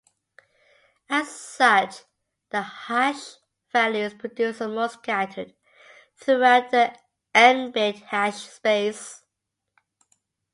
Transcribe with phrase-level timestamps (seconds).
[1.11, 2.05] As such,
[2.49, 3.33] the hash
[3.71, 5.53] values produced are more scattered
[6.17, 6.97] throughout the
[7.35, 9.21] "n"-bit hash space.